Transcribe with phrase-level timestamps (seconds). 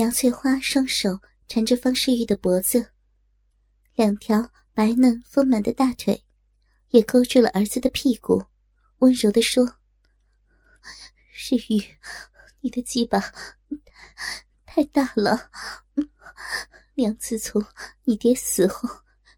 [0.00, 2.92] 苗翠花双手缠着方世玉的脖子，
[3.94, 6.24] 两条白嫩丰满的大腿
[6.88, 8.42] 也勾住了儿子的屁股，
[9.00, 9.76] 温柔地说
[11.30, 11.84] ：“世玉，
[12.60, 13.22] 你的鸡巴
[14.64, 15.50] 太大了，
[16.94, 17.62] 娘自从
[18.04, 18.88] 你爹死后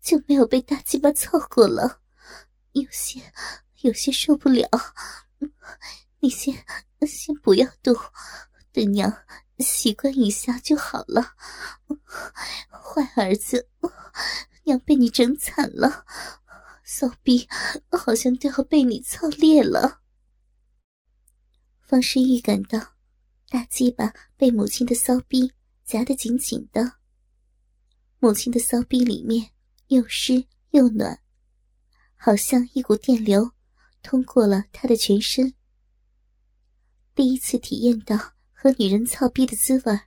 [0.00, 2.00] 就没有被大鸡巴操过了，
[2.74, 3.20] 有些
[3.80, 4.68] 有些受不了。
[6.20, 6.54] 你先
[7.04, 7.92] 先不要动，
[8.70, 9.12] 等娘。”
[9.58, 11.36] 习惯一下就好了，
[12.68, 13.68] 坏儿子，
[14.64, 16.04] 娘被你整惨了，
[16.82, 17.48] 骚逼
[17.90, 20.00] 好像都要被你操裂了。
[21.80, 22.94] 方世玉感到
[23.48, 25.52] 大鸡巴被母亲的骚逼
[25.84, 26.94] 夹得紧紧的，
[28.18, 29.50] 母亲的骚逼里面
[29.86, 31.20] 又湿又暖，
[32.16, 33.52] 好像一股电流
[34.02, 35.54] 通过了他的全身。
[37.14, 38.33] 第一次体验到。
[38.64, 40.00] 和女人操逼的滋味，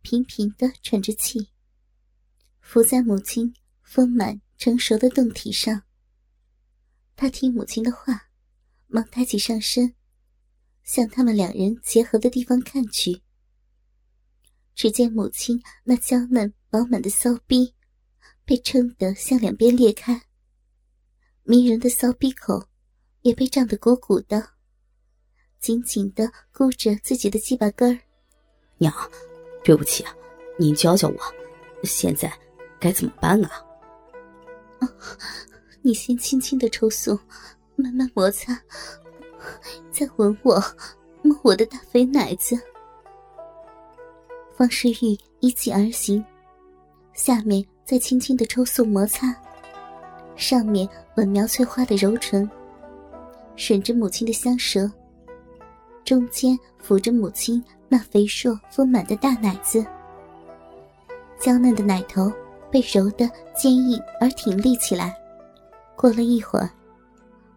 [0.00, 1.50] 频频的喘着气，
[2.58, 5.82] 伏在母亲丰满成熟的胴体上。
[7.16, 8.30] 他听母亲的话，
[8.86, 9.94] 忙抬起上身，
[10.84, 13.20] 向他们两人结合的地方看去。
[14.74, 17.74] 只见母亲那娇嫩饱满的骚逼，
[18.46, 20.22] 被撑得向两边裂开，
[21.42, 22.70] 迷人的骚逼口
[23.20, 24.55] 也被胀得鼓鼓的。
[25.66, 27.98] 紧紧的箍着自己的鸡巴根儿，
[28.78, 28.94] 娘，
[29.64, 30.14] 对不起啊，
[30.56, 31.16] 您教教我，
[31.82, 32.32] 现在
[32.78, 33.50] 该怎么办啊？
[35.82, 37.18] 你先轻轻的抽送，
[37.74, 38.56] 慢慢摩擦，
[39.90, 40.62] 再吻我，
[41.22, 42.56] 摸我的大肥奶子。
[44.56, 46.24] 方世玉依计而行，
[47.12, 49.34] 下面再轻轻的抽送摩擦，
[50.36, 52.48] 上面吻苗翠花的柔唇，
[53.56, 54.88] 吮着母亲的香舌。
[56.06, 59.84] 中间抚着母亲那肥硕丰满的大奶子，
[61.40, 62.32] 娇嫩的奶头
[62.70, 65.12] 被揉得坚硬而挺立起来。
[65.96, 66.70] 过了一会儿，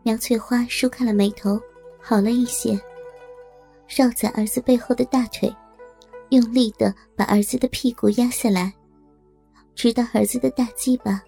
[0.01, 1.61] 苗翠花舒开了眉头，
[2.01, 2.77] 好了一些，
[3.87, 5.55] 绕在儿子背后的大腿，
[6.29, 8.73] 用力的把儿子的屁股压下来，
[9.75, 11.21] 直到儿子的大鸡巴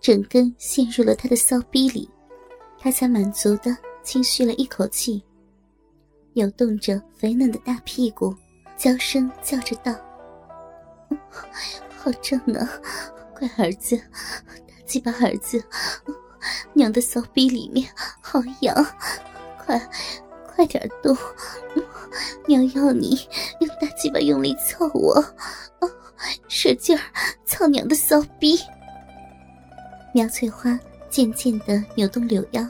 [0.00, 2.08] 整根陷入了他的骚逼里，
[2.78, 5.20] 他才满足的轻吁了一口气。
[6.32, 8.34] 扭动着肥嫩的大屁股，
[8.76, 9.92] 娇声叫着道
[11.96, 12.68] ：“好正啊，
[13.36, 15.62] 乖儿子，大鸡巴儿子，
[16.72, 17.88] 娘的骚逼里面
[18.20, 18.74] 好痒，
[19.58, 19.80] 快
[20.46, 21.16] 快点动，
[22.46, 23.18] 娘要你
[23.60, 25.22] 用大鸡巴用力操我，
[26.48, 27.02] 使劲儿
[27.44, 28.58] 操娘的骚逼。”
[30.14, 32.66] 苗翠花渐渐的扭动柳腰，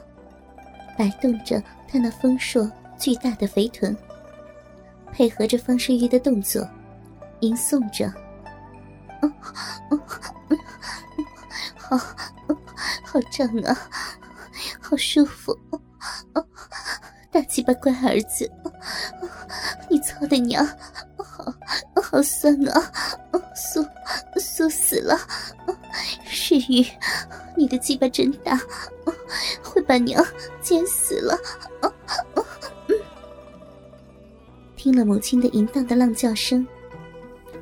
[0.96, 2.70] 摆动着她那丰硕。
[3.00, 3.96] 巨大的肥臀，
[5.10, 6.68] 配合着方世玉的动作，
[7.40, 8.12] 吟诵着
[11.78, 11.96] ：“好，
[13.02, 13.74] 好胀啊，
[14.82, 15.58] 好舒服，
[17.32, 18.46] 大鸡巴乖儿子，
[19.88, 20.62] 你操的娘，
[21.16, 21.54] 好
[22.02, 22.92] 好酸啊，
[23.56, 23.82] 酥
[24.36, 25.18] 酥死了，
[26.26, 26.86] 世玉，
[27.56, 28.60] 你的鸡巴真大，
[29.64, 30.22] 会把娘
[30.60, 31.34] 煎死了。”
[34.82, 36.66] 听了母亲的淫荡的浪叫声，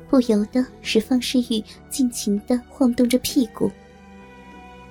[0.09, 3.69] 不由得使方世玉尽情的晃动着屁股，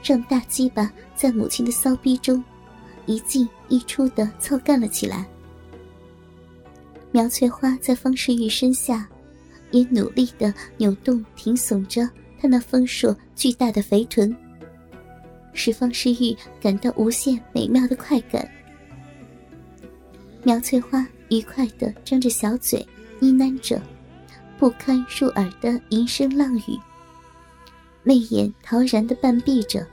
[0.05, 2.45] 让大鸡巴在母亲的骚逼中
[3.07, 5.27] 一进一出的操干了起来。
[7.13, 9.09] 苗翠花在方世玉身下，
[9.71, 12.07] 也努力的扭动挺耸着
[12.39, 14.37] 她那丰硕巨大的肥臀，
[15.55, 18.47] 使方世玉感到无限美妙的快感。
[20.43, 21.09] 苗翠花。
[21.29, 22.79] 愉快的张着小嘴，
[23.21, 23.81] 呢喃着
[24.59, 26.79] 不堪入耳的淫声浪语，
[28.03, 29.87] 媚眼陶然的半闭着。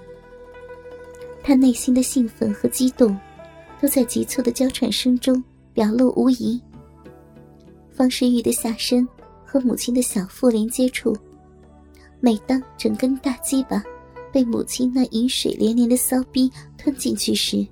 [1.43, 3.15] 他内心的兴奋和激动，
[3.79, 6.59] 都在急促的娇喘声中表露无遗。
[7.91, 9.07] 方世玉的下身
[9.45, 11.15] 和母亲的小腹连接处，
[12.19, 13.83] 每当整根大鸡巴
[14.31, 17.65] 被母亲那饮水连连的骚逼吞进去时，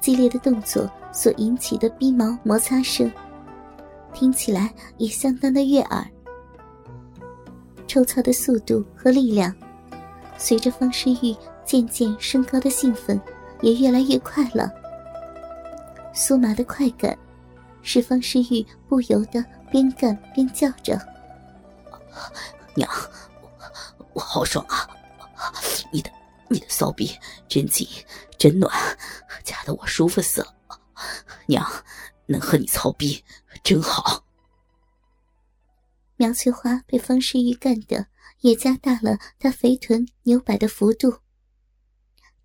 [0.00, 0.90] 激烈的动作。
[1.12, 3.10] 所引起的逼毛摩擦声，
[4.12, 6.06] 听起来也相当的悦耳。
[7.86, 9.54] 抽操的速度和力量，
[10.36, 11.34] 随着方世玉
[11.64, 13.20] 渐渐升高的兴奋，
[13.62, 14.70] 也越来越快了。
[16.14, 17.16] 酥麻的快感，
[17.82, 21.00] 使方世玉不由得边干边叫着
[22.76, 22.90] ：“娘，
[24.12, 24.86] 我好爽啊！
[25.90, 26.10] 你的
[26.48, 27.10] 你的骚逼
[27.48, 27.88] 真紧
[28.36, 28.70] 真暖，
[29.44, 30.54] 夹得我舒服死了。”
[31.48, 31.66] 娘，
[32.26, 33.24] 能和你操逼
[33.64, 34.24] 真好。
[36.16, 38.08] 苗翠花被方世玉干的，
[38.40, 41.20] 也加大了她肥臀扭摆的幅度。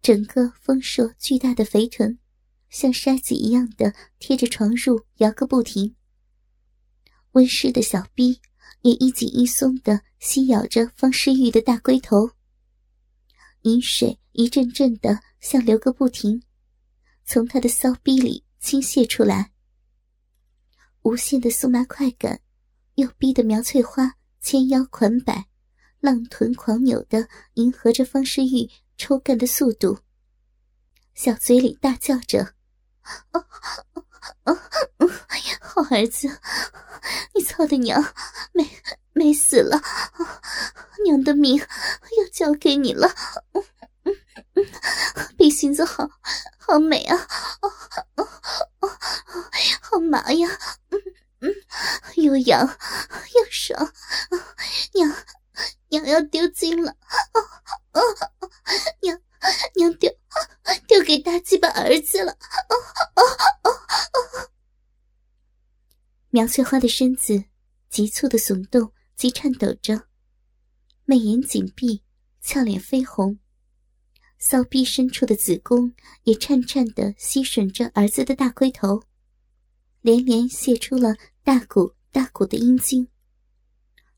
[0.02, 2.18] 整个丰硕巨大的肥臀，
[2.70, 5.96] 像筛子一样的贴着床褥摇个不停。
[7.34, 8.40] 温湿的小臂
[8.82, 12.32] 也一紧一松的吸咬着方世玉的大龟头，
[13.64, 16.44] 饮水一阵阵的像流个不停，
[17.26, 19.52] 从他的骚逼里倾泻出来。
[21.02, 22.40] 无限的酥麻快感，
[22.96, 25.50] 又逼得苗翠花纤腰款摆，
[26.00, 30.00] 浪臀狂扭的迎合着方世玉抽干的速度，
[31.14, 32.54] 小嘴里大叫着
[33.04, 34.70] ：“啊啊啊！
[35.60, 36.30] 好儿子！”
[37.36, 38.02] 你操的娘，
[38.54, 38.66] 没
[39.12, 39.82] 没死了！
[41.04, 43.14] 娘的命要交给你了！
[45.38, 46.10] 比心子好，
[46.58, 47.16] 好美啊！
[47.62, 47.72] 哦
[48.16, 48.28] 哦
[48.80, 48.90] 哦，
[49.82, 50.48] 好麻呀！
[50.90, 51.00] 嗯
[51.40, 51.54] 嗯，
[52.16, 53.94] 又痒又爽，
[54.94, 55.14] 娘
[55.90, 56.92] 娘要丢精了！
[57.34, 57.42] 哦
[57.92, 58.02] 哦，
[59.02, 59.20] 娘
[59.76, 60.10] 娘丢
[60.88, 62.32] 丢给大鸡巴儿子了！
[62.32, 62.76] 哦
[63.16, 63.24] 哦
[63.64, 64.50] 哦哦！
[66.30, 67.44] 苗翠花的身子
[67.90, 70.08] 急促的耸动及颤抖着，
[71.06, 72.04] 媚眼紧闭，
[72.42, 73.38] 俏脸绯红，
[74.46, 75.94] 骚逼深处的子宫
[76.24, 79.02] 也颤颤的吸吮着儿子的大龟头，
[80.02, 83.08] 连连泄出了大股大股的阴茎，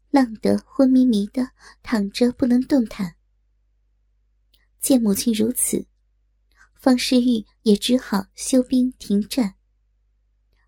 [0.10, 1.52] 浪得昏迷迷的
[1.84, 3.14] 躺着不能动弹。
[4.80, 5.86] 见母亲如此，
[6.74, 9.54] 方世玉也只好休兵停战。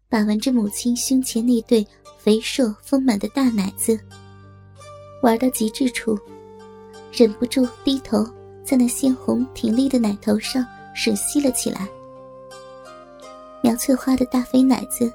[0.08, 1.86] 把玩着母亲胸前那对
[2.20, 4.00] 肥硕丰满的大奶子，
[5.24, 6.16] 玩到极致处，
[7.12, 8.24] 忍不住低头
[8.68, 11.88] 在那鲜红挺立的奶头上吮吸了起来。
[13.62, 15.10] 苗翠花的大肥奶子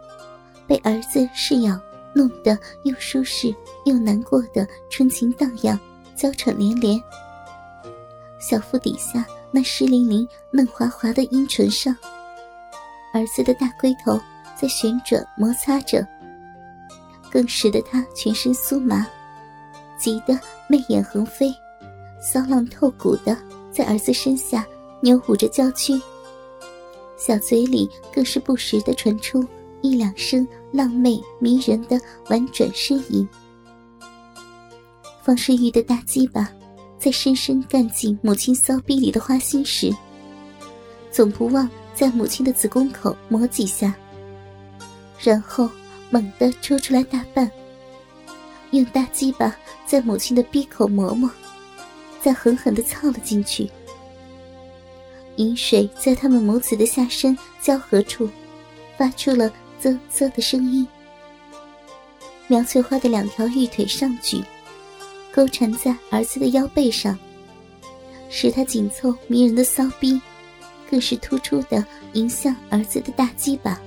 [0.66, 1.78] 被儿子试咬，
[2.14, 3.54] 弄得又舒适
[3.84, 5.78] 又难过的春情荡漾，
[6.16, 6.98] 娇喘连连。
[8.40, 11.94] 小腹底下那湿淋淋、嫩滑滑的阴唇上，
[13.12, 14.18] 儿子的大龟头。
[14.54, 16.06] 在旋转摩擦着，
[17.28, 19.04] 更使得他全身酥麻，
[19.98, 20.38] 急得
[20.68, 21.52] 媚眼横飞，
[22.22, 23.36] 骚浪透骨的
[23.72, 24.64] 在儿子身下
[25.02, 26.00] 扭舞着娇躯，
[27.16, 29.44] 小嘴里更是不时的传出
[29.80, 33.28] 一两声浪媚迷人的婉转呻吟。
[35.22, 36.48] 方世玉的大鸡巴
[36.98, 39.92] 在深深干进母亲骚逼里的花心时，
[41.10, 43.92] 总不忘在母亲的子宫口磨几下。
[45.18, 45.68] 然后
[46.10, 47.50] 猛地抽出来大半，
[48.72, 51.30] 用大鸡巴在母亲的鼻口磨磨，
[52.22, 53.68] 再狠狠地操了进去。
[55.36, 58.28] 饮水在他们母子的下身交合处，
[58.96, 60.86] 发出了啧啧的声音。
[62.48, 64.42] 苗翠花的两条玉腿上举，
[65.32, 67.18] 勾缠在儿子的腰背上，
[68.28, 70.20] 使他紧凑迷人的骚逼，
[70.90, 71.82] 更是突出的
[72.12, 73.80] 迎向儿子的大鸡巴。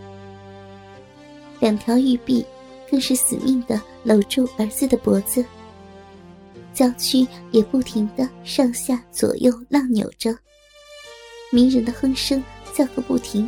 [1.60, 2.44] 两条玉臂
[2.90, 5.46] 更是死命的搂住儿子的脖子，
[6.76, 10.38] 娇躯也不停的上下左右浪扭着，
[11.52, 12.44] 迷人的哼声
[12.74, 13.48] 叫个不停。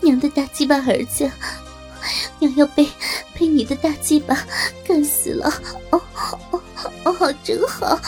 [0.00, 1.28] 娘的大鸡巴儿子，
[2.38, 2.88] 娘要被
[3.34, 4.38] 被你的大鸡巴
[4.86, 5.52] 干死了！
[5.90, 6.00] 哦
[6.52, 6.62] 哦
[7.04, 8.00] 哦，真好，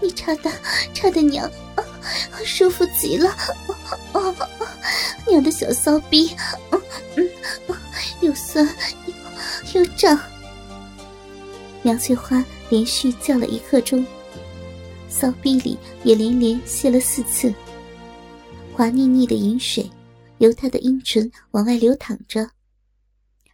[0.00, 0.50] 你插的
[0.92, 1.48] 插的娘，
[2.44, 3.30] 舒服极了！
[4.12, 4.48] 哦哦。
[5.28, 6.36] 娘的小骚逼，
[6.70, 6.82] 嗯
[7.16, 7.28] 嗯，
[8.20, 8.64] 又酸
[9.72, 10.18] 又又胀。
[11.86, 14.04] 梁翠花连续叫了一刻钟，
[15.08, 17.54] 骚逼里也连连泄了四次。
[18.74, 19.88] 滑腻腻的饮水
[20.38, 22.50] 由她的阴唇往外流淌着，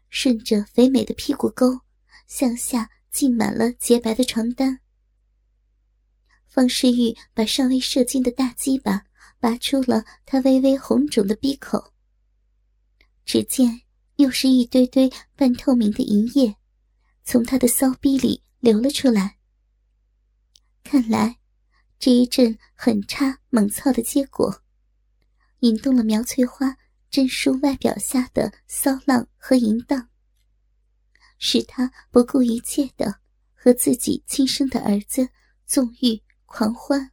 [0.09, 1.79] 顺着肥美的屁股沟
[2.27, 4.81] 向下浸满了洁白的床单。
[6.47, 9.03] 方世玉把尚未射精的大鸡巴。
[9.39, 11.93] 拔出了他微微红肿的鼻口，
[13.25, 13.83] 只见
[14.17, 16.55] 又是一堆堆半透明的银液，
[17.25, 19.39] 从他的骚逼里流了出来。
[20.85, 21.39] 看来
[21.99, 24.63] 这一阵狠插猛操的结果，
[25.61, 26.77] 引动了苗翠花
[27.11, 30.09] 真淑外表下的骚浪和淫荡，
[31.39, 33.21] 使他不顾一切的
[33.55, 35.29] 和自己亲生的儿子
[35.65, 37.13] 纵欲狂欢。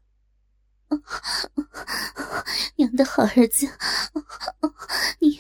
[2.78, 3.70] 娘的好儿子，
[5.20, 5.40] 你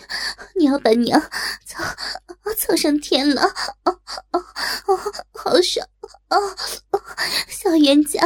[0.55, 1.19] 你要把娘
[1.65, 1.83] 操
[2.55, 3.41] 操上天了！
[5.59, 6.55] 哦哦
[6.91, 7.01] 哦，
[7.47, 8.19] 小冤家，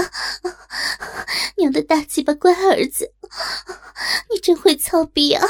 [1.57, 3.11] 娘的大鸡巴乖儿子，
[4.31, 5.47] 你真会操逼啊！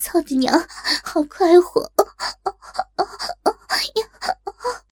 [0.00, 0.66] 操的娘
[1.04, 1.22] 好！
[1.24, 1.89] 快活！